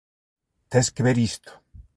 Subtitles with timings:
[0.69, 1.51] Tes que ver isto!